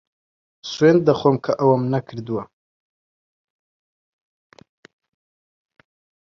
[0.71, 2.43] سوێند دەخۆم کە ئەوەم نەکردووە.